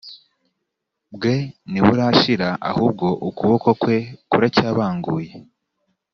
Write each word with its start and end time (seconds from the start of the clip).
bwe 1.13 1.35
ntiburashira 1.71 2.49
ahubwo 2.69 3.05
ukuboko 3.29 3.69
kwe 3.81 3.97
kuracyabanguye 4.29 5.31